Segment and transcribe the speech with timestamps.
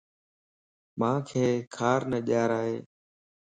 [0.99, 1.29] مانک
[1.75, 2.75] کار نه ڄارائي